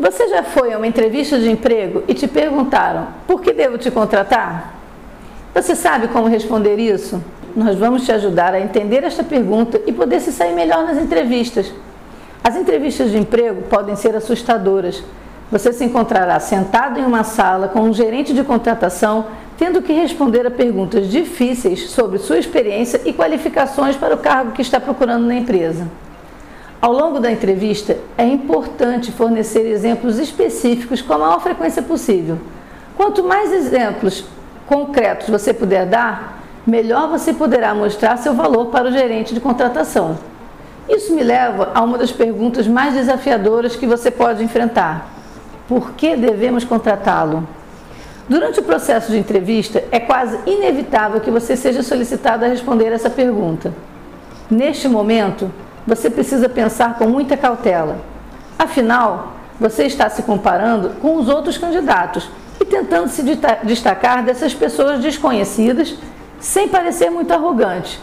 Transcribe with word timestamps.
Você 0.00 0.28
já 0.28 0.42
foi 0.42 0.72
a 0.72 0.78
uma 0.78 0.86
entrevista 0.86 1.38
de 1.38 1.50
emprego 1.50 2.02
e 2.08 2.14
te 2.14 2.26
perguntaram 2.26 3.08
por 3.26 3.42
que 3.42 3.52
devo 3.52 3.76
te 3.76 3.90
contratar? 3.90 4.74
Você 5.54 5.76
sabe 5.76 6.08
como 6.08 6.26
responder 6.26 6.78
isso? 6.78 7.22
Nós 7.54 7.76
vamos 7.76 8.06
te 8.06 8.12
ajudar 8.12 8.54
a 8.54 8.60
entender 8.60 9.04
esta 9.04 9.22
pergunta 9.22 9.78
e 9.86 9.92
poder 9.92 10.20
se 10.20 10.32
sair 10.32 10.54
melhor 10.54 10.84
nas 10.84 10.96
entrevistas. 10.96 11.70
As 12.42 12.56
entrevistas 12.56 13.10
de 13.10 13.18
emprego 13.18 13.60
podem 13.68 13.94
ser 13.94 14.16
assustadoras. 14.16 15.04
Você 15.52 15.70
se 15.70 15.84
encontrará 15.84 16.40
sentado 16.40 16.98
em 16.98 17.04
uma 17.04 17.22
sala 17.22 17.68
com 17.68 17.80
um 17.80 17.92
gerente 17.92 18.32
de 18.32 18.42
contratação 18.42 19.26
tendo 19.58 19.82
que 19.82 19.92
responder 19.92 20.46
a 20.46 20.50
perguntas 20.50 21.10
difíceis 21.10 21.90
sobre 21.90 22.18
sua 22.18 22.38
experiência 22.38 23.02
e 23.04 23.12
qualificações 23.12 23.96
para 23.96 24.14
o 24.14 24.18
cargo 24.18 24.52
que 24.52 24.62
está 24.62 24.80
procurando 24.80 25.26
na 25.26 25.34
empresa. 25.34 25.86
Ao 26.80 26.92
longo 26.92 27.20
da 27.20 27.30
entrevista, 27.30 27.98
é 28.16 28.24
importante 28.24 29.12
fornecer 29.12 29.66
exemplos 29.66 30.18
específicos 30.18 31.02
com 31.02 31.12
a 31.12 31.18
maior 31.18 31.40
frequência 31.40 31.82
possível. 31.82 32.38
Quanto 32.96 33.22
mais 33.22 33.52
exemplos 33.52 34.24
concretos 34.66 35.28
você 35.28 35.52
puder 35.52 35.84
dar, 35.84 36.42
melhor 36.66 37.08
você 37.08 37.34
poderá 37.34 37.74
mostrar 37.74 38.16
seu 38.16 38.32
valor 38.32 38.66
para 38.66 38.88
o 38.88 38.92
gerente 38.92 39.34
de 39.34 39.40
contratação. 39.40 40.18
Isso 40.88 41.14
me 41.14 41.22
leva 41.22 41.70
a 41.74 41.82
uma 41.82 41.98
das 41.98 42.12
perguntas 42.12 42.66
mais 42.66 42.94
desafiadoras 42.94 43.76
que 43.76 43.86
você 43.86 44.10
pode 44.10 44.42
enfrentar: 44.42 45.06
por 45.68 45.92
que 45.92 46.16
devemos 46.16 46.64
contratá-lo? 46.64 47.46
Durante 48.26 48.60
o 48.60 48.62
processo 48.62 49.10
de 49.10 49.18
entrevista, 49.18 49.84
é 49.90 50.00
quase 50.00 50.38
inevitável 50.46 51.20
que 51.20 51.30
você 51.30 51.56
seja 51.56 51.82
solicitado 51.82 52.44
a 52.44 52.48
responder 52.48 52.92
essa 52.92 53.10
pergunta. 53.10 53.74
Neste 54.50 54.88
momento, 54.88 55.50
você 55.90 56.08
precisa 56.08 56.48
pensar 56.48 56.96
com 56.96 57.08
muita 57.08 57.36
cautela. 57.36 57.98
Afinal, 58.56 59.32
você 59.58 59.86
está 59.86 60.08
se 60.08 60.22
comparando 60.22 60.90
com 61.00 61.16
os 61.16 61.28
outros 61.28 61.58
candidatos 61.58 62.30
e 62.60 62.64
tentando 62.64 63.08
se 63.08 63.24
destacar 63.64 64.22
dessas 64.22 64.54
pessoas 64.54 65.00
desconhecidas 65.00 65.96
sem 66.38 66.68
parecer 66.68 67.10
muito 67.10 67.32
arrogante. 67.32 67.98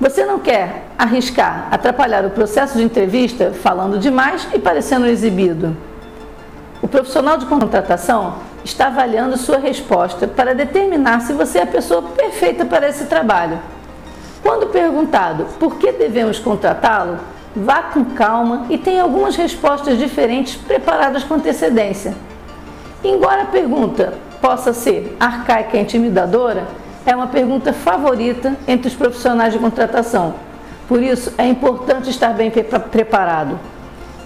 Você 0.00 0.24
não 0.24 0.38
quer 0.38 0.86
arriscar 0.98 1.68
atrapalhar 1.70 2.24
o 2.24 2.30
processo 2.30 2.78
de 2.78 2.84
entrevista 2.84 3.52
falando 3.62 3.98
demais 3.98 4.48
e 4.54 4.58
parecendo 4.58 5.06
exibido. 5.06 5.76
O 6.80 6.88
profissional 6.88 7.36
de 7.36 7.44
contratação 7.44 8.36
está 8.64 8.86
avaliando 8.86 9.36
sua 9.36 9.58
resposta 9.58 10.26
para 10.26 10.54
determinar 10.54 11.20
se 11.20 11.34
você 11.34 11.58
é 11.58 11.62
a 11.64 11.66
pessoa 11.66 12.00
perfeita 12.02 12.64
para 12.64 12.88
esse 12.88 13.04
trabalho. 13.04 13.60
Quando 14.42 14.66
perguntado 14.66 15.46
por 15.58 15.76
que 15.76 15.92
devemos 15.92 16.38
contratá-lo, 16.38 17.18
vá 17.54 17.82
com 17.82 18.04
calma 18.04 18.66
e 18.68 18.76
tenha 18.76 19.02
algumas 19.02 19.36
respostas 19.36 19.98
diferentes 19.98 20.56
preparadas 20.56 21.22
com 21.22 21.34
antecedência. 21.34 22.14
Embora 23.04 23.42
a 23.42 23.46
pergunta 23.46 24.14
possa 24.40 24.72
ser 24.72 25.16
arcaica 25.20 25.76
e 25.76 25.80
intimidadora, 25.80 26.66
é 27.06 27.14
uma 27.14 27.28
pergunta 27.28 27.72
favorita 27.72 28.56
entre 28.66 28.88
os 28.88 28.94
profissionais 28.94 29.52
de 29.52 29.58
contratação. 29.58 30.34
Por 30.88 31.02
isso, 31.02 31.32
é 31.38 31.46
importante 31.46 32.10
estar 32.10 32.32
bem 32.32 32.50
preparado. 32.50 33.58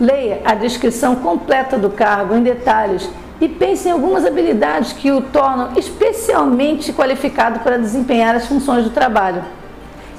Leia 0.01 0.41
a 0.45 0.55
descrição 0.55 1.17
completa 1.17 1.79
do 1.79 1.91
cargo 1.91 2.35
em 2.35 2.43
detalhes 2.43 3.09
e 3.41 3.49
pense 3.49 3.89
em 3.89 3.93
algumas 3.93 4.25
habilidades 4.25 4.93
que 4.93 5.11
o 5.11 5.21
tornam 5.21 5.71
especialmente 5.77 6.93
qualificado 6.93 7.61
para 7.61 7.79
desempenhar 7.79 8.35
as 8.35 8.47
funções 8.47 8.85
do 8.85 8.91
trabalho. 8.91 9.43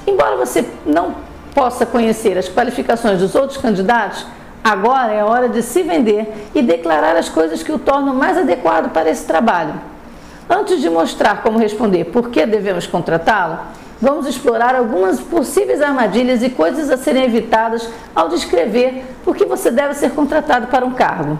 Embora 0.08 0.36
você 0.36 0.64
não 0.86 1.16
possa 1.54 1.84
conhecer 1.84 2.38
as 2.38 2.48
qualificações 2.48 3.20
dos 3.20 3.34
outros 3.34 3.58
candidatos, 3.58 4.24
agora 4.64 5.12
é 5.12 5.22
hora 5.22 5.50
de 5.50 5.62
se 5.62 5.82
vender 5.82 6.48
e 6.54 6.62
declarar 6.62 7.14
as 7.14 7.28
coisas 7.28 7.62
que 7.62 7.70
o 7.70 7.78
tornam 7.78 8.14
mais 8.14 8.38
adequado 8.38 8.90
para 8.90 9.10
esse 9.10 9.26
trabalho. 9.26 9.74
Antes 10.48 10.80
de 10.80 10.88
mostrar 10.88 11.42
como 11.42 11.58
responder 11.58 12.06
por 12.06 12.30
que 12.30 12.46
devemos 12.46 12.86
contratá-lo, 12.86 13.58
vamos 14.00 14.26
explorar 14.26 14.74
algumas 14.74 15.20
possíveis 15.20 15.82
armadilhas 15.82 16.42
e 16.42 16.48
coisas 16.48 16.88
a 16.88 16.96
serem 16.96 17.24
evitadas 17.24 17.86
ao 18.14 18.30
descrever 18.30 19.04
por 19.22 19.36
que 19.36 19.44
você 19.44 19.70
deve 19.70 19.92
ser 19.92 20.12
contratado 20.12 20.68
para 20.68 20.86
um 20.86 20.92
cargo. 20.92 21.38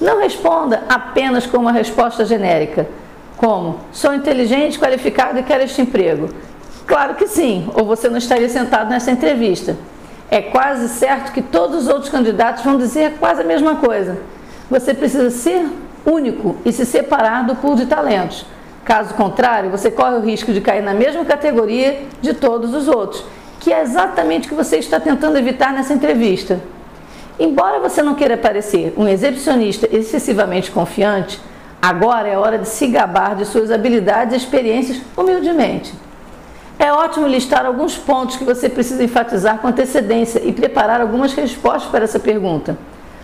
Não 0.00 0.20
responda 0.20 0.84
apenas 0.88 1.46
com 1.46 1.56
uma 1.56 1.72
resposta 1.72 2.24
genérica, 2.24 2.88
como 3.36 3.80
sou 3.90 4.14
inteligente, 4.14 4.78
qualificado 4.78 5.40
e 5.40 5.42
quero 5.42 5.64
este 5.64 5.82
emprego. 5.82 6.28
Claro 6.88 7.16
que 7.16 7.26
sim, 7.26 7.70
ou 7.74 7.84
você 7.84 8.08
não 8.08 8.16
estaria 8.16 8.48
sentado 8.48 8.88
nessa 8.88 9.10
entrevista. 9.10 9.76
É 10.30 10.40
quase 10.40 10.88
certo 10.88 11.32
que 11.32 11.42
todos 11.42 11.82
os 11.82 11.86
outros 11.86 12.08
candidatos 12.08 12.64
vão 12.64 12.78
dizer 12.78 13.16
quase 13.20 13.42
a 13.42 13.44
mesma 13.44 13.76
coisa. 13.76 14.16
Você 14.70 14.94
precisa 14.94 15.28
ser 15.28 15.66
único 16.06 16.56
e 16.64 16.72
se 16.72 16.86
separar 16.86 17.44
do 17.44 17.54
pool 17.56 17.76
de 17.76 17.84
talentos. 17.84 18.46
Caso 18.86 19.12
contrário, 19.12 19.70
você 19.70 19.90
corre 19.90 20.16
o 20.16 20.22
risco 20.22 20.50
de 20.50 20.62
cair 20.62 20.82
na 20.82 20.94
mesma 20.94 21.26
categoria 21.26 22.04
de 22.22 22.32
todos 22.32 22.72
os 22.72 22.88
outros, 22.88 23.22
que 23.60 23.70
é 23.70 23.82
exatamente 23.82 24.46
o 24.46 24.48
que 24.48 24.54
você 24.54 24.78
está 24.78 24.98
tentando 24.98 25.36
evitar 25.36 25.74
nessa 25.74 25.92
entrevista. 25.92 26.58
Embora 27.38 27.80
você 27.80 28.02
não 28.02 28.14
queira 28.14 28.38
parecer 28.38 28.94
um 28.96 29.06
exibicionista 29.06 29.86
excessivamente 29.94 30.70
confiante, 30.70 31.38
agora 31.82 32.28
é 32.28 32.38
hora 32.38 32.56
de 32.56 32.66
se 32.66 32.86
gabar 32.86 33.36
de 33.36 33.44
suas 33.44 33.70
habilidades 33.70 34.32
e 34.32 34.38
experiências 34.38 35.02
humildemente. 35.14 36.07
É 36.78 36.92
ótimo 36.92 37.26
listar 37.26 37.66
alguns 37.66 37.98
pontos 37.98 38.36
que 38.36 38.44
você 38.44 38.68
precisa 38.68 39.02
enfatizar 39.02 39.58
com 39.58 39.66
antecedência 39.66 40.40
e 40.44 40.52
preparar 40.52 41.00
algumas 41.00 41.34
respostas 41.34 41.90
para 41.90 42.04
essa 42.04 42.20
pergunta. 42.20 42.78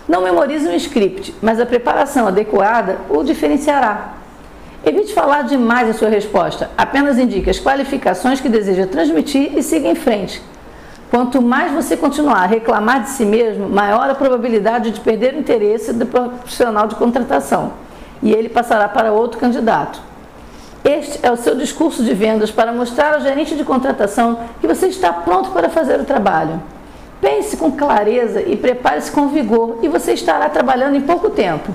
Não 0.09 0.23
memorize 0.23 0.69
um 0.69 0.75
script, 0.75 1.33
mas 1.41 1.61
a 1.61 1.65
preparação 1.65 2.27
adequada 2.27 2.99
o 3.09 3.23
diferenciará. 3.23 4.15
Evite 4.85 5.15
falar 5.15 5.43
demais 5.43 5.89
a 5.89 5.95
sua 5.95 6.09
resposta, 6.09 6.69
apenas 6.77 7.17
indique 7.17 7.49
as 7.49 7.61
qualificações 7.61 8.41
que 8.41 8.49
deseja 8.49 8.89
transmitir 8.89 9.57
e 9.57 9.63
siga 9.63 9.89
em 9.89 9.95
frente. 9.95 10.43
Quanto 11.09 11.41
mais 11.41 11.73
você 11.73 11.97
continuar 11.97 12.43
a 12.43 12.47
reclamar 12.47 13.05
de 13.05 13.11
si 13.11 13.25
mesmo, 13.25 13.69
maior 13.69 14.11
a 14.11 14.17
probabilidade 14.17 14.91
de 14.91 15.01
perder 15.01 15.35
o 15.35 15.39
interesse 15.39 15.93
do 15.93 16.05
profissional 16.05 16.89
de 16.89 16.97
contratação 16.97 17.73
e 18.21 18.33
ele 18.33 18.49
passará 18.49 18.89
para 18.89 19.13
outro 19.13 19.39
candidato. 19.39 20.03
Este 20.85 21.19
é 21.23 21.33
o 21.33 21.37
seu 21.37 21.55
discurso 21.55 22.05
de 22.05 22.13
vendas 22.13 22.51
para 22.51 22.71
mostrar 22.71 23.15
ao 23.15 23.21
gerente 23.23 23.57
de 23.57 23.65
contratação 23.65 24.39
que 24.61 24.67
você 24.67 24.89
está 24.89 25.11
pronto 25.11 25.51
para 25.51 25.71
fazer 25.71 25.99
o 25.99 26.05
trabalho. 26.05 26.63
Pense 27.23 27.57
com 27.57 27.73
clareza 27.73 28.43
e 28.43 28.55
prepare-se 28.55 29.11
com 29.11 29.29
vigor 29.29 29.79
e 29.83 29.89
você 29.89 30.13
estará 30.13 30.47
trabalhando 30.51 30.97
em 30.97 31.01
pouco 31.01 31.31
tempo. 31.31 31.73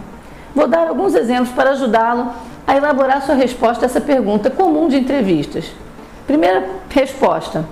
Vou 0.53 0.67
dar 0.67 0.87
alguns 0.87 1.15
exemplos 1.15 1.49
para 1.49 1.71
ajudá-lo 1.71 2.31
a 2.67 2.77
elaborar 2.77 3.23
sua 3.23 3.33
resposta 3.33 3.83
a 3.83 3.87
essa 3.87 3.99
pergunta 3.99 4.51
comum 4.51 4.87
de 4.87 4.97
entrevistas. 4.97 5.71
Primeira 6.27 6.63
resposta: 6.87 7.65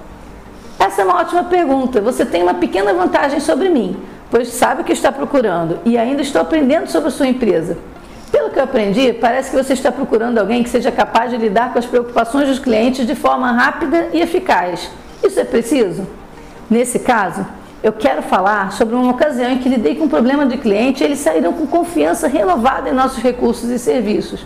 Essa 0.80 1.04
é 1.04 1.06
uma 1.06 1.20
ótima 1.20 1.44
pergunta. 1.44 2.02
Você 2.02 2.26
tem 2.26 2.42
uma 2.42 2.56
pequena 2.56 2.92
vantagem 2.96 3.40
sobre 3.40 3.70
mim, 3.70 3.96
pois 4.32 4.48
sabe 4.48 4.82
o 4.82 4.84
que 4.84 4.94
está 4.94 5.12
procurando 5.12 5.78
e 5.86 6.00
ainda 6.00 6.24
estou 6.24 6.42
aprendendo 6.42 6.88
sobre 6.88 7.10
a 7.10 7.12
sua 7.12 7.28
empresa. 7.28 7.78
Que 8.58 8.62
eu 8.62 8.66
aprendi, 8.66 9.14
parece 9.14 9.52
que 9.52 9.56
você 9.56 9.74
está 9.74 9.92
procurando 9.92 10.40
alguém 10.40 10.64
que 10.64 10.70
seja 10.72 10.92
capaz 10.92 11.30
de 11.30 11.38
lidar 11.38 11.72
com 11.72 11.78
as 11.78 11.86
preocupações 11.86 12.48
dos 12.48 12.58
clientes 12.58 13.06
de 13.06 13.14
forma 13.14 13.52
rápida 13.52 14.10
e 14.12 14.20
eficaz. 14.20 14.90
Isso 15.24 15.40
é 15.40 15.44
preciso? 15.44 16.08
Nesse 16.68 16.98
caso, 16.98 17.46
eu 17.84 17.94
quero 17.94 18.24
falar 18.24 18.72
sobre 18.72 18.96
uma 18.96 19.12
ocasião 19.12 19.52
em 19.52 19.60
que 19.60 19.70
lidei 19.70 19.94
com 19.94 20.06
um 20.06 20.10
problema 20.10 20.44
de 20.44 20.58
cliente 20.58 21.04
e 21.04 21.06
eles 21.06 21.20
saíram 21.20 21.54
com 21.54 21.68
confiança 21.68 22.28
renovada 22.28 22.90
em 22.90 22.94
nossos 22.94 23.22
recursos 23.22 23.70
e 23.70 23.78
serviços. 23.78 24.44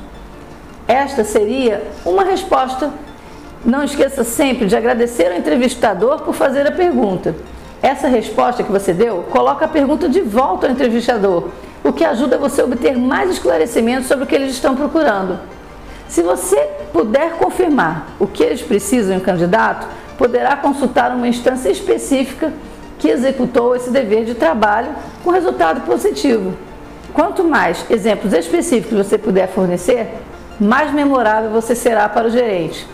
Esta 0.90 1.24
seria 1.24 1.82
uma 2.04 2.26
resposta. 2.26 2.92
Não 3.64 3.82
esqueça 3.82 4.26
sempre 4.26 4.66
de 4.66 4.76
agradecer 4.76 5.28
ao 5.32 5.38
entrevistador 5.38 6.20
por 6.24 6.36
fazer 6.36 6.68
a 6.68 6.72
pergunta. 6.74 7.34
Essa 7.82 8.10
resposta 8.10 8.62
que 8.62 8.72
você 8.74 8.94
deu 8.94 9.24
coloca 9.32 9.64
a 9.64 9.70
pergunta 9.70 10.10
de 10.10 10.20
volta 10.20 10.68
ao 10.68 10.74
entrevistador 10.74 11.48
o 11.84 11.92
que 11.92 12.04
ajuda 12.04 12.38
você 12.38 12.62
a 12.62 12.66
obter 12.66 12.98
mais 12.98 13.30
esclarecimentos 13.30 14.08
sobre 14.08 14.24
o 14.24 14.28
que 14.28 14.36
eles 14.36 14.52
estão 14.52 14.76
procurando. 14.76 15.40
Se 16.08 16.22
você 16.22 16.58
puder 16.92 17.34
confirmar 17.34 18.08
o 18.20 18.28
que 18.28 18.44
eles 18.44 18.62
precisam 18.62 19.16
em 19.16 19.18
um 19.18 19.22
candidato, 19.22 19.88
poderá 20.18 20.56
consultar 20.56 21.12
uma 21.12 21.28
instância 21.28 21.70
específica 21.70 22.54
que 23.00 23.10
executou 23.10 23.76
esse 23.76 23.90
dever 23.90 24.26
de 24.26 24.36
trabalho 24.36 24.90
com 25.24 25.32
resultado 25.32 25.82
positivo. 25.82 26.54
Quanto 27.14 27.44
mais 27.44 27.86
exemplos 27.90 28.32
específicos 28.34 28.98
você 29.08 29.18
puder 29.18 29.48
fornecer, 29.48 30.08
mais 30.60 30.94
memorável 30.94 31.50
você 31.50 31.74
será 31.74 32.08
para 32.08 32.28
o 32.28 32.30
gerente. 32.30 32.88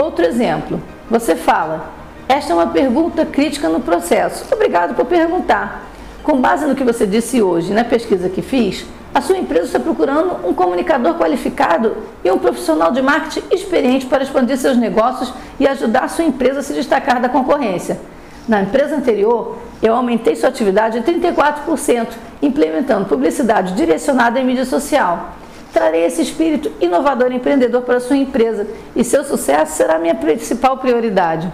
Outro 0.00 0.24
exemplo, 0.24 0.80
você 1.10 1.36
fala: 1.36 1.90
Esta 2.28 2.52
é 2.52 2.54
uma 2.54 2.68
pergunta 2.68 3.26
crítica 3.26 3.68
no 3.68 3.80
processo. 3.80 4.46
Obrigado 4.52 4.94
por 4.94 5.04
perguntar. 5.04 5.84
Com 6.26 6.40
base 6.40 6.66
no 6.66 6.74
que 6.74 6.82
você 6.82 7.06
disse 7.06 7.40
hoje 7.40 7.72
na 7.72 7.84
pesquisa 7.84 8.28
que 8.28 8.42
fiz, 8.42 8.84
a 9.14 9.20
sua 9.20 9.38
empresa 9.38 9.66
está 9.66 9.78
procurando 9.78 10.44
um 10.44 10.52
comunicador 10.52 11.14
qualificado 11.14 11.96
e 12.24 12.28
um 12.32 12.36
profissional 12.36 12.90
de 12.90 13.00
marketing 13.00 13.46
experiente 13.52 14.06
para 14.06 14.24
expandir 14.24 14.58
seus 14.58 14.76
negócios 14.76 15.32
e 15.60 15.68
ajudar 15.68 16.02
a 16.02 16.08
sua 16.08 16.24
empresa 16.24 16.58
a 16.58 16.62
se 16.64 16.72
destacar 16.72 17.20
da 17.20 17.28
concorrência. 17.28 18.00
Na 18.48 18.60
empresa 18.60 18.96
anterior, 18.96 19.58
eu 19.80 19.94
aumentei 19.94 20.34
sua 20.34 20.48
atividade 20.48 20.98
em 20.98 21.02
34% 21.02 22.08
implementando 22.42 23.04
publicidade 23.04 23.74
direcionada 23.74 24.40
em 24.40 24.44
mídia 24.44 24.64
social. 24.64 25.30
Trarei 25.72 26.06
esse 26.06 26.22
espírito 26.22 26.72
inovador 26.80 27.30
e 27.30 27.36
empreendedor 27.36 27.82
para 27.82 27.98
a 27.98 28.00
sua 28.00 28.16
empresa 28.16 28.66
e 28.96 29.04
seu 29.04 29.22
sucesso 29.22 29.76
será 29.76 29.96
minha 29.96 30.16
principal 30.16 30.76
prioridade. 30.78 31.52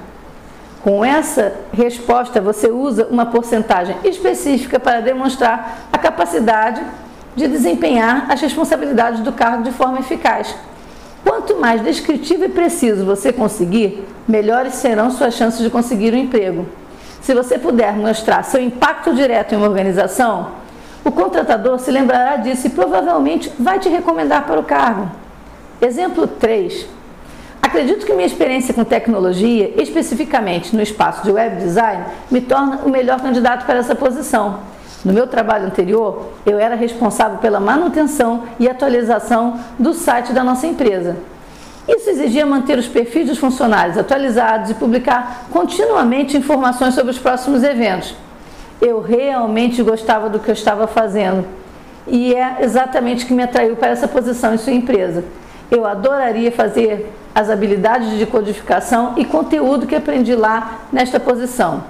Com 0.83 1.05
essa 1.05 1.55
resposta, 1.73 2.41
você 2.41 2.69
usa 2.69 3.07
uma 3.09 3.27
porcentagem 3.27 3.97
específica 4.03 4.81
para 4.81 5.01
demonstrar 5.01 5.87
a 5.93 5.99
capacidade 5.99 6.83
de 7.37 7.47
desempenhar 7.47 8.27
as 8.29 8.41
responsabilidades 8.41 9.21
do 9.21 9.33
cargo 9.33 9.63
de 9.63 9.71
forma 9.71 10.01
eficaz. 10.01 10.55
Quanto 11.25 11.61
mais 11.61 11.83
descritivo 11.83 12.45
e 12.45 12.49
preciso 12.49 13.05
você 13.05 13.33
conseguir, 13.33 14.05
melhores 14.27 14.75
serão 14.75 15.09
suas 15.11 15.35
chances 15.35 15.61
de 15.61 15.71
conseguir 15.71 16.13
um 16.15 16.19
emprego. 16.19 16.67
Se 17.21 17.33
você 17.33 17.57
puder 17.57 17.93
mostrar 17.93 18.43
seu 18.43 18.61
impacto 18.61 19.15
direto 19.15 19.55
em 19.55 19.59
uma 19.59 19.69
organização, 19.69 20.51
o 21.05 21.13
contratador 21.13 21.79
se 21.79 21.93
lembrará 21.93 22.37
disso 22.37 22.67
e 22.67 22.71
provavelmente 22.71 23.53
vai 23.57 23.79
te 23.79 23.89
recomendar 23.89 24.45
para 24.47 24.59
o 24.59 24.65
cargo. 24.65 25.09
Exemplo 25.81 26.27
3. 26.27 26.87
Acredito 27.73 28.05
que 28.05 28.13
minha 28.13 28.27
experiência 28.27 28.75
com 28.75 28.85
tecnologia, 28.85 29.73
especificamente 29.81 30.77
no 30.77 30.83
espaço 30.83 31.25
de 31.25 31.33
web 31.33 31.57
design, 31.57 32.05
me 32.31 32.43
torna 32.43 32.81
o 32.85 32.91
melhor 32.91 33.19
candidato 33.19 33.65
para 33.65 33.79
essa 33.79 33.95
posição. 33.95 34.59
No 35.03 35.11
meu 35.11 35.27
trabalho 35.27 35.65
anterior, 35.65 36.35
eu 36.45 36.59
era 36.59 36.75
responsável 36.75 37.39
pela 37.39 37.59
manutenção 37.59 38.43
e 38.61 38.69
atualização 38.69 39.59
do 39.79 39.95
site 39.95 40.35
da 40.35 40.45
nossa 40.45 40.67
empresa. 40.67 41.17
Isso 41.89 42.11
exigia 42.11 42.45
manter 42.45 42.77
os 42.77 42.87
perfis 42.87 43.27
dos 43.27 43.39
funcionários 43.39 43.97
atualizados 43.97 44.69
e 44.69 44.75
publicar 44.75 45.47
continuamente 45.51 46.37
informações 46.37 46.93
sobre 46.93 47.13
os 47.13 47.19
próximos 47.19 47.63
eventos. 47.63 48.15
Eu 48.83 49.01
realmente 49.01 49.83
gostava 49.83 50.29
do 50.29 50.39
que 50.39 50.51
eu 50.51 50.55
estava 50.55 50.87
fazendo 50.87 51.47
e 52.07 52.35
é 52.35 52.59
exatamente 52.61 53.25
o 53.25 53.29
que 53.29 53.33
me 53.33 53.45
atraiu 53.45 53.77
para 53.77 53.89
essa 53.89 54.07
posição 54.07 54.53
em 54.53 54.59
sua 54.59 54.75
empresa. 54.75 55.25
Eu 55.73 55.87
adoraria 55.87 56.53
fazer 56.53 57.11
as 57.35 57.49
habilidades 57.49 58.19
de 58.19 58.27
codificação 58.27 59.15
e 59.17 59.25
conteúdo 59.25 59.87
que 59.87 59.95
aprendi 59.95 60.35
lá 60.35 60.81
nesta 60.93 61.19
posição. 61.19 61.85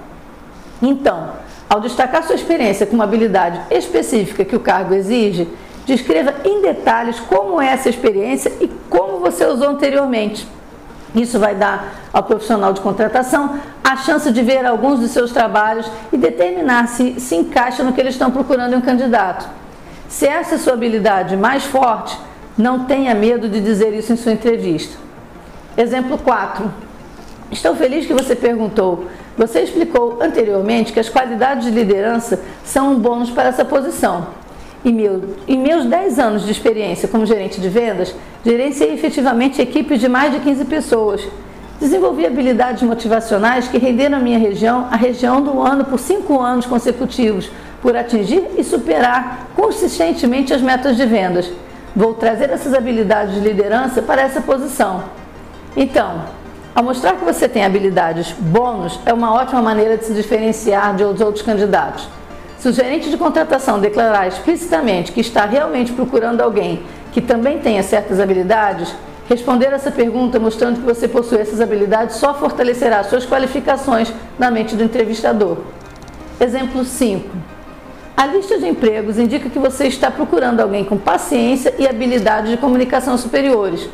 Então, 0.81 1.31
ao 1.69 1.81
destacar 1.81 2.23
sua 2.23 2.35
experiência 2.35 2.85
com 2.85 2.95
uma 2.95 3.03
habilidade 3.03 3.59
específica 3.69 4.45
que 4.45 4.55
o 4.55 4.59
cargo 4.61 4.93
exige, 4.93 5.49
descreva 5.85 6.33
em 6.45 6.61
detalhes 6.61 7.19
como 7.19 7.61
é 7.61 7.73
essa 7.73 7.89
experiência 7.89 8.53
e 8.61 8.69
como 8.89 9.19
você 9.19 9.45
usou 9.45 9.67
anteriormente. 9.67 10.47
Isso 11.13 11.37
vai 11.37 11.53
dar 11.53 11.93
ao 12.13 12.23
profissional 12.23 12.71
de 12.71 12.79
contratação 12.79 13.59
a 13.83 13.97
chance 13.97 14.31
de 14.31 14.41
ver 14.41 14.65
alguns 14.65 15.01
dos 15.01 15.11
seus 15.11 15.33
trabalhos 15.33 15.91
e 16.13 16.15
determinar 16.15 16.87
se 16.87 17.19
se 17.19 17.35
encaixa 17.35 17.83
no 17.83 17.91
que 17.91 17.99
eles 17.99 18.13
estão 18.13 18.31
procurando 18.31 18.75
em 18.75 18.77
um 18.77 18.81
candidato. 18.81 19.45
Se 20.07 20.25
essa 20.25 20.53
é 20.53 20.55
a 20.55 20.59
sua 20.59 20.71
habilidade 20.71 21.35
mais 21.35 21.65
forte, 21.65 22.17
não 22.57 22.85
tenha 22.85 23.15
medo 23.15 23.49
de 23.49 23.59
dizer 23.59 23.93
isso 23.93 24.13
em 24.13 24.17
sua 24.17 24.33
entrevista. 24.33 24.97
Exemplo 25.75 26.17
4. 26.17 26.71
Estou 27.51 27.75
feliz 27.75 28.05
que 28.05 28.13
você 28.13 28.35
perguntou. 28.35 29.07
Você 29.37 29.61
explicou 29.61 30.19
anteriormente 30.21 30.93
que 30.93 30.99
as 30.99 31.09
qualidades 31.09 31.65
de 31.65 31.71
liderança 31.71 32.39
são 32.63 32.91
um 32.91 32.99
bônus 32.99 33.31
para 33.31 33.49
essa 33.49 33.65
posição. 33.65 34.27
Em, 34.85 34.93
meu, 34.93 35.35
em 35.47 35.57
meus 35.57 35.85
10 35.85 36.19
anos 36.19 36.45
de 36.45 36.51
experiência 36.51 37.07
como 37.07 37.25
gerente 37.25 37.59
de 37.59 37.69
vendas, 37.69 38.13
gerenciei 38.45 38.93
efetivamente 38.93 39.61
equipes 39.61 39.99
de 39.99 40.07
mais 40.07 40.33
de 40.33 40.39
15 40.39 40.65
pessoas. 40.65 41.27
Desenvolvi 41.79 42.25
habilidades 42.25 42.83
motivacionais 42.83 43.67
que 43.67 43.77
renderam 43.77 44.17
a 44.17 44.21
minha 44.21 44.37
região 44.37 44.87
a 44.91 44.95
região 44.95 45.41
do 45.41 45.61
ano 45.61 45.85
por 45.85 45.99
cinco 45.99 46.39
anos 46.39 46.65
consecutivos, 46.65 47.49
por 47.81 47.95
atingir 47.95 48.43
e 48.57 48.63
superar 48.63 49.49
consistentemente 49.55 50.53
as 50.53 50.61
metas 50.61 50.95
de 50.95 51.05
vendas. 51.05 51.49
Vou 51.95 52.15
trazer 52.15 52.49
essas 52.49 52.73
habilidades 52.73 53.35
de 53.35 53.39
liderança 53.39 54.01
para 54.01 54.21
essa 54.23 54.41
posição. 54.41 55.03
Então, 55.77 56.23
ao 56.73 56.83
mostrar 56.83 57.13
que 57.13 57.23
você 57.23 57.47
tem 57.47 57.63
habilidades 57.63 58.31
bônus, 58.31 58.99
é 59.05 59.13
uma 59.13 59.31
ótima 59.31 59.61
maneira 59.61 59.95
de 59.95 60.05
se 60.05 60.13
diferenciar 60.13 60.95
de 60.95 61.03
outros 61.03 61.43
candidatos. 61.43 62.07
Se 62.57 62.67
o 62.67 62.73
gerente 62.73 63.11
de 63.11 63.17
contratação 63.17 63.79
declarar 63.79 64.27
explicitamente 64.27 65.11
que 65.11 65.21
está 65.21 65.45
realmente 65.45 65.91
procurando 65.91 66.41
alguém 66.41 66.81
que 67.11 67.21
também 67.21 67.59
tenha 67.59 67.83
certas 67.83 68.19
habilidades, 68.19 68.95
responder 69.29 69.71
essa 69.71 69.91
pergunta 69.91 70.39
mostrando 70.39 70.79
que 70.79 70.85
você 70.85 71.07
possui 71.07 71.37
essas 71.37 71.61
habilidades 71.61 72.15
só 72.15 72.33
fortalecerá 72.33 73.03
suas 73.03 73.23
qualificações 73.23 74.11
na 74.39 74.49
mente 74.49 74.75
do 74.75 74.83
entrevistador. 74.83 75.57
Exemplo 76.39 76.83
5. 76.83 77.42
A 78.15 78.27
lista 78.27 78.59
de 78.59 78.67
empregos 78.67 79.17
indica 79.17 79.49
que 79.49 79.57
você 79.57 79.87
está 79.87 80.11
procurando 80.11 80.59
alguém 80.59 80.85
com 80.85 80.97
paciência 80.97 81.73
e 81.79 81.87
habilidades 81.87 82.51
de 82.51 82.57
comunicação 82.57 83.17
superiores. 83.17 83.89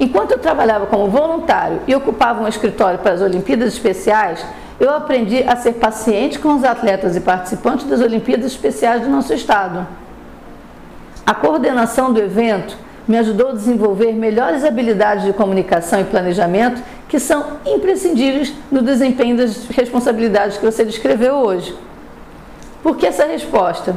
Enquanto 0.00 0.32
eu 0.32 0.38
trabalhava 0.38 0.86
como 0.86 1.08
voluntário 1.08 1.80
e 1.86 1.94
ocupava 1.94 2.42
um 2.42 2.48
escritório 2.48 2.98
para 2.98 3.12
as 3.12 3.20
Olimpíadas 3.20 3.72
Especiais, 3.72 4.44
eu 4.80 4.90
aprendi 4.92 5.44
a 5.44 5.54
ser 5.54 5.74
paciente 5.74 6.40
com 6.40 6.56
os 6.56 6.64
atletas 6.64 7.14
e 7.14 7.20
participantes 7.20 7.86
das 7.86 8.00
Olimpíadas 8.00 8.46
Especiais 8.46 9.02
do 9.02 9.08
nosso 9.08 9.32
estado. 9.32 9.86
A 11.24 11.32
coordenação 11.32 12.12
do 12.12 12.20
evento 12.20 12.76
me 13.06 13.16
ajudou 13.18 13.50
a 13.50 13.52
desenvolver 13.52 14.12
melhores 14.12 14.64
habilidades 14.64 15.24
de 15.24 15.32
comunicação 15.32 16.00
e 16.00 16.04
planejamento 16.04 16.82
que 17.08 17.20
são 17.20 17.58
imprescindíveis 17.64 18.52
no 18.70 18.82
desempenho 18.82 19.36
das 19.36 19.68
responsabilidades 19.68 20.58
que 20.58 20.64
você 20.64 20.84
descreveu 20.84 21.36
hoje. 21.36 21.72
Por 22.84 22.98
que 22.98 23.06
essa 23.06 23.24
resposta? 23.24 23.96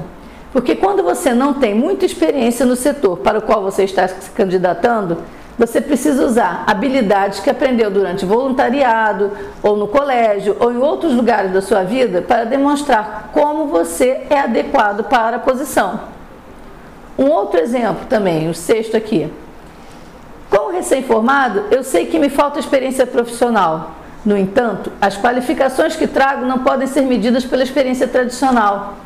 Porque 0.53 0.73
quando 0.73 1.03
você 1.03 1.33
não 1.33 1.53
tem 1.53 1.75
muita 1.75 2.05
experiência 2.05 2.65
no 2.65 2.77
setor 2.77 3.17
para 3.17 3.39
o 3.39 3.41
qual 3.41 3.61
você 3.61 3.83
está 3.83 4.07
se 4.07 4.31
candidatando, 4.31 5.17
você 5.57 5.81
precisa 5.81 6.25
usar 6.25 6.63
habilidades 6.65 7.41
que 7.41 7.49
aprendeu 7.49 7.91
durante 7.91 8.25
voluntariado, 8.25 9.31
ou 9.61 9.75
no 9.75 9.89
colégio, 9.89 10.55
ou 10.57 10.71
em 10.71 10.77
outros 10.77 11.13
lugares 11.13 11.51
da 11.51 11.61
sua 11.61 11.83
vida 11.83 12.21
para 12.21 12.45
demonstrar 12.45 13.31
como 13.33 13.65
você 13.65 14.21
é 14.29 14.39
adequado 14.39 15.03
para 15.03 15.35
a 15.35 15.39
posição. 15.39 15.99
Um 17.19 17.25
outro 17.25 17.59
exemplo 17.59 18.05
também, 18.07 18.49
o 18.49 18.53
sexto 18.53 18.95
aqui. 18.95 19.29
Como 20.49 20.71
recém-formado, 20.71 21.65
eu 21.71 21.83
sei 21.83 22.05
que 22.05 22.17
me 22.17 22.29
falta 22.29 22.57
experiência 22.57 23.05
profissional. 23.05 23.97
No 24.27 24.37
entanto, 24.37 24.91
as 24.99 25.15
qualificações 25.15 25.95
que 25.95 26.05
trago 26.05 26.45
não 26.45 26.59
podem 26.59 26.85
ser 26.85 27.03
medidas 27.03 27.45
pela 27.45 27.63
experiência 27.63 28.05
tradicional. 28.09 28.97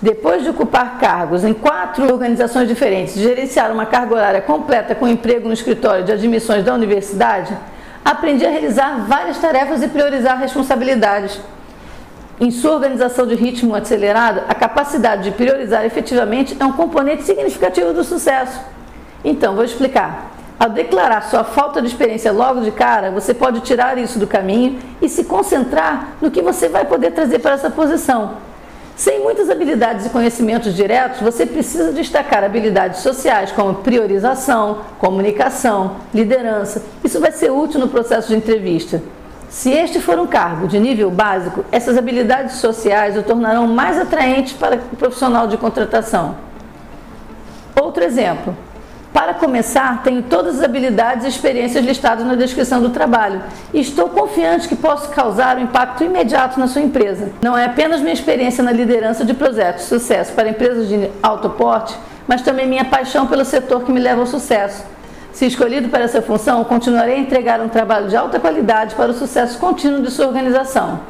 Depois 0.00 0.42
de 0.42 0.48
ocupar 0.48 0.98
cargos 0.98 1.44
em 1.44 1.52
quatro 1.52 2.10
organizações 2.10 2.66
diferentes, 2.66 3.12
gerenciar 3.12 3.70
uma 3.70 3.84
carga 3.84 4.14
horária 4.14 4.40
completa 4.40 4.94
com 4.94 5.06
emprego 5.06 5.46
no 5.48 5.52
escritório 5.52 6.02
de 6.02 6.12
admissões 6.12 6.64
da 6.64 6.72
universidade, 6.72 7.54
aprendi 8.02 8.46
a 8.46 8.48
realizar 8.48 9.04
várias 9.06 9.36
tarefas 9.36 9.82
e 9.82 9.88
priorizar 9.88 10.38
responsabilidades. 10.38 11.38
Em 12.40 12.50
sua 12.50 12.72
organização 12.72 13.26
de 13.26 13.34
ritmo 13.34 13.74
acelerado, 13.74 14.40
a 14.48 14.54
capacidade 14.54 15.24
de 15.24 15.32
priorizar 15.32 15.84
efetivamente 15.84 16.56
é 16.58 16.64
um 16.64 16.72
componente 16.72 17.24
significativo 17.24 17.92
do 17.92 18.02
sucesso. 18.02 18.58
Então, 19.22 19.54
vou 19.54 19.62
explicar. 19.62 20.39
Ao 20.60 20.68
declarar 20.68 21.22
sua 21.22 21.42
falta 21.42 21.80
de 21.80 21.88
experiência 21.88 22.30
logo 22.30 22.60
de 22.60 22.70
cara, 22.70 23.10
você 23.10 23.32
pode 23.32 23.60
tirar 23.60 23.96
isso 23.96 24.18
do 24.18 24.26
caminho 24.26 24.78
e 25.00 25.08
se 25.08 25.24
concentrar 25.24 26.16
no 26.20 26.30
que 26.30 26.42
você 26.42 26.68
vai 26.68 26.84
poder 26.84 27.12
trazer 27.12 27.38
para 27.38 27.52
essa 27.52 27.70
posição. 27.70 28.32
Sem 28.94 29.20
muitas 29.20 29.48
habilidades 29.48 30.04
e 30.04 30.10
conhecimentos 30.10 30.74
diretos, 30.74 31.22
você 31.22 31.46
precisa 31.46 31.92
destacar 31.92 32.44
habilidades 32.44 33.00
sociais 33.00 33.50
como 33.50 33.76
priorização, 33.76 34.82
comunicação, 34.98 35.96
liderança. 36.12 36.82
Isso 37.02 37.18
vai 37.18 37.32
ser 37.32 37.50
útil 37.50 37.80
no 37.80 37.88
processo 37.88 38.28
de 38.28 38.36
entrevista. 38.36 39.02
Se 39.48 39.70
este 39.70 39.98
for 39.98 40.18
um 40.18 40.26
cargo 40.26 40.68
de 40.68 40.78
nível 40.78 41.10
básico, 41.10 41.64
essas 41.72 41.96
habilidades 41.96 42.56
sociais 42.56 43.16
o 43.16 43.22
tornarão 43.22 43.66
mais 43.66 43.98
atraente 43.98 44.52
para 44.56 44.76
o 44.76 44.96
profissional 44.96 45.46
de 45.46 45.56
contratação. 45.56 46.36
Outro 47.80 48.04
exemplo: 48.04 48.54
para 49.12 49.34
começar, 49.34 50.02
tenho 50.04 50.22
todas 50.22 50.58
as 50.58 50.62
habilidades 50.62 51.24
e 51.24 51.28
experiências 51.28 51.84
listadas 51.84 52.24
na 52.24 52.36
descrição 52.36 52.80
do 52.80 52.90
trabalho 52.90 53.42
e 53.74 53.80
estou 53.80 54.08
confiante 54.08 54.68
que 54.68 54.76
posso 54.76 55.08
causar 55.10 55.56
um 55.56 55.62
impacto 55.62 56.04
imediato 56.04 56.60
na 56.60 56.68
sua 56.68 56.80
empresa. 56.80 57.30
Não 57.42 57.58
é 57.58 57.64
apenas 57.64 58.00
minha 58.00 58.12
experiência 58.12 58.62
na 58.62 58.70
liderança 58.70 59.24
de 59.24 59.34
projetos 59.34 59.82
de 59.82 59.88
sucesso 59.88 60.32
para 60.32 60.48
empresas 60.48 60.88
de 60.88 61.10
alto 61.20 61.50
porte, 61.50 61.96
mas 62.28 62.42
também 62.42 62.68
minha 62.68 62.84
paixão 62.84 63.26
pelo 63.26 63.44
setor 63.44 63.82
que 63.82 63.90
me 63.90 63.98
leva 63.98 64.20
ao 64.20 64.26
sucesso. 64.26 64.84
Se 65.32 65.46
escolhido 65.46 65.88
para 65.88 66.04
essa 66.04 66.22
função, 66.22 66.62
continuarei 66.62 67.16
a 67.16 67.18
entregar 67.18 67.60
um 67.60 67.68
trabalho 67.68 68.08
de 68.08 68.16
alta 68.16 68.38
qualidade 68.38 68.94
para 68.94 69.10
o 69.10 69.14
sucesso 69.14 69.58
contínuo 69.58 70.02
de 70.02 70.10
sua 70.10 70.26
organização. 70.26 71.00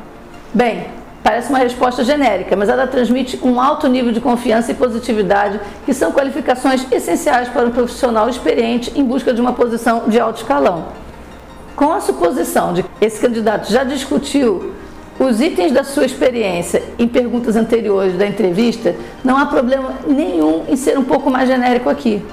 Bem, 0.54 0.87
Parece 1.22 1.50
uma 1.50 1.58
resposta 1.58 2.02
genérica, 2.02 2.56
mas 2.56 2.68
ela 2.68 2.86
transmite 2.86 3.38
um 3.42 3.60
alto 3.60 3.86
nível 3.88 4.10
de 4.10 4.20
confiança 4.20 4.72
e 4.72 4.74
positividade, 4.74 5.60
que 5.84 5.92
são 5.92 6.12
qualificações 6.12 6.86
essenciais 6.90 7.48
para 7.48 7.66
um 7.66 7.70
profissional 7.70 8.28
experiente 8.28 8.90
em 8.98 9.04
busca 9.04 9.32
de 9.34 9.40
uma 9.40 9.52
posição 9.52 10.04
de 10.08 10.18
alto 10.18 10.38
escalão. 10.38 10.86
Com 11.76 11.92
a 11.92 12.00
suposição 12.00 12.72
de 12.72 12.82
que 12.82 12.88
esse 13.02 13.20
candidato 13.20 13.70
já 13.70 13.84
discutiu 13.84 14.72
os 15.18 15.42
itens 15.42 15.72
da 15.72 15.84
sua 15.84 16.06
experiência 16.06 16.82
em 16.98 17.06
perguntas 17.06 17.54
anteriores 17.54 18.16
da 18.16 18.26
entrevista, 18.26 18.96
não 19.22 19.36
há 19.36 19.44
problema 19.44 19.92
nenhum 20.06 20.64
em 20.66 20.76
ser 20.76 20.98
um 20.98 21.04
pouco 21.04 21.30
mais 21.30 21.46
genérico 21.46 21.90
aqui. 21.90 22.24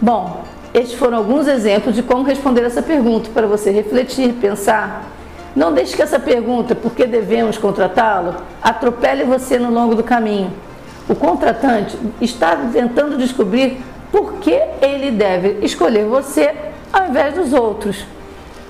Bom, 0.00 0.42
estes 0.74 0.98
foram 0.98 1.18
alguns 1.18 1.46
exemplos 1.46 1.94
de 1.94 2.02
como 2.02 2.24
responder 2.24 2.64
essa 2.64 2.82
pergunta 2.82 3.30
para 3.32 3.46
você 3.46 3.70
refletir, 3.70 4.32
pensar. 4.34 5.15
Não 5.56 5.72
deixe 5.72 5.96
que 5.96 6.02
essa 6.02 6.20
pergunta, 6.20 6.74
por 6.74 6.92
que 6.92 7.06
devemos 7.06 7.56
contratá-lo, 7.56 8.36
atropele 8.62 9.24
você 9.24 9.58
no 9.58 9.72
longo 9.72 9.94
do 9.94 10.04
caminho. 10.04 10.52
O 11.08 11.14
contratante 11.14 11.98
está 12.20 12.54
tentando 12.70 13.16
descobrir 13.16 13.82
por 14.12 14.34
que 14.34 14.60
ele 14.82 15.10
deve 15.10 15.64
escolher 15.64 16.04
você 16.04 16.54
ao 16.92 17.08
invés 17.08 17.34
dos 17.34 17.54
outros. 17.54 18.04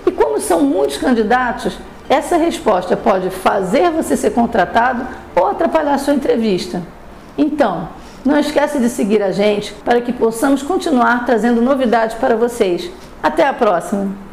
E 0.07 0.13
como 0.13 0.41
são 0.41 0.61
muitos 0.61 0.97
candidatos, 0.97 1.77
essa 2.09 2.37
resposta 2.37 2.97
pode 2.97 3.31
fazer 3.31 3.91
você 3.91 4.17
ser 4.17 4.31
contratado 4.31 5.09
ou 5.35 5.49
atrapalhar 5.49 5.99
sua 5.99 6.15
entrevista. 6.15 6.83
Então, 7.37 7.89
não 8.25 8.39
esqueça 8.39 8.79
de 8.79 8.89
seguir 8.89 9.23
a 9.23 9.33
gente 9.33 9.73
para 9.85 10.01
que 10.01 10.13
possamos 10.13 10.63
continuar 10.63 11.25
trazendo 11.27 11.61
novidades 11.61 12.17
para 12.17 12.37
vocês. 12.37 12.89
Até 13.21 13.45
a 13.45 13.53
próxima! 13.53 14.26